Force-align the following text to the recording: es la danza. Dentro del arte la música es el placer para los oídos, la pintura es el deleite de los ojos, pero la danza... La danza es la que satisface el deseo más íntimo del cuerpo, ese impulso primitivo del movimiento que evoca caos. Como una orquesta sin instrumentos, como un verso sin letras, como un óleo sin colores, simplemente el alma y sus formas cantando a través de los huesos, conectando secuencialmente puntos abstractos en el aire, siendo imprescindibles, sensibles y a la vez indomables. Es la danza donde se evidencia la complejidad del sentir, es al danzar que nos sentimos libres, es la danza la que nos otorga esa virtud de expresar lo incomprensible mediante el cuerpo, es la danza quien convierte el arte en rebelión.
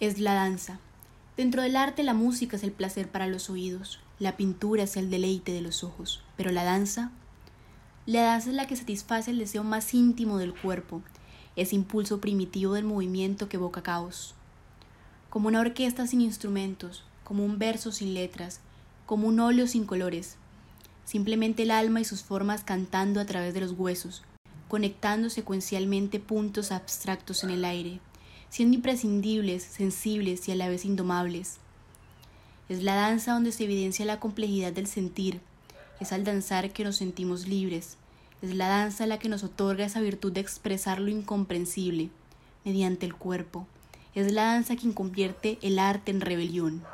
es 0.00 0.18
la 0.18 0.34
danza. 0.34 0.80
Dentro 1.36 1.62
del 1.62 1.76
arte 1.76 2.02
la 2.02 2.14
música 2.14 2.56
es 2.56 2.64
el 2.64 2.72
placer 2.72 3.08
para 3.08 3.26
los 3.26 3.50
oídos, 3.50 4.00
la 4.18 4.36
pintura 4.36 4.84
es 4.84 4.96
el 4.96 5.10
deleite 5.10 5.52
de 5.52 5.60
los 5.60 5.84
ojos, 5.84 6.22
pero 6.36 6.50
la 6.50 6.64
danza... 6.64 7.10
La 8.06 8.22
danza 8.22 8.50
es 8.50 8.56
la 8.56 8.66
que 8.66 8.76
satisface 8.76 9.30
el 9.30 9.38
deseo 9.38 9.64
más 9.64 9.94
íntimo 9.94 10.36
del 10.36 10.54
cuerpo, 10.54 11.00
ese 11.56 11.74
impulso 11.74 12.20
primitivo 12.20 12.74
del 12.74 12.84
movimiento 12.84 13.48
que 13.48 13.56
evoca 13.56 13.82
caos. 13.82 14.34
Como 15.30 15.48
una 15.48 15.60
orquesta 15.60 16.06
sin 16.06 16.20
instrumentos, 16.20 17.04
como 17.24 17.44
un 17.44 17.58
verso 17.58 17.92
sin 17.92 18.12
letras, 18.12 18.60
como 19.06 19.26
un 19.26 19.40
óleo 19.40 19.66
sin 19.66 19.86
colores, 19.86 20.36
simplemente 21.04 21.62
el 21.62 21.70
alma 21.70 22.00
y 22.00 22.04
sus 22.04 22.22
formas 22.22 22.62
cantando 22.62 23.20
a 23.20 23.24
través 23.24 23.54
de 23.54 23.60
los 23.60 23.72
huesos, 23.72 24.22
conectando 24.68 25.30
secuencialmente 25.30 26.20
puntos 26.20 26.72
abstractos 26.72 27.42
en 27.44 27.50
el 27.50 27.64
aire, 27.64 28.00
siendo 28.54 28.76
imprescindibles, 28.76 29.64
sensibles 29.64 30.48
y 30.48 30.52
a 30.52 30.54
la 30.54 30.68
vez 30.68 30.84
indomables. 30.84 31.56
Es 32.68 32.84
la 32.84 32.94
danza 32.94 33.32
donde 33.32 33.50
se 33.50 33.64
evidencia 33.64 34.04
la 34.04 34.20
complejidad 34.20 34.72
del 34.72 34.86
sentir, 34.86 35.40
es 35.98 36.12
al 36.12 36.22
danzar 36.22 36.70
que 36.70 36.84
nos 36.84 36.94
sentimos 36.94 37.48
libres, 37.48 37.96
es 38.42 38.54
la 38.54 38.68
danza 38.68 39.08
la 39.08 39.18
que 39.18 39.28
nos 39.28 39.42
otorga 39.42 39.84
esa 39.84 40.00
virtud 40.00 40.30
de 40.30 40.40
expresar 40.40 41.00
lo 41.00 41.08
incomprensible 41.08 42.10
mediante 42.64 43.06
el 43.06 43.16
cuerpo, 43.16 43.66
es 44.14 44.30
la 44.30 44.44
danza 44.44 44.76
quien 44.76 44.92
convierte 44.92 45.58
el 45.60 45.80
arte 45.80 46.12
en 46.12 46.20
rebelión. 46.20 46.84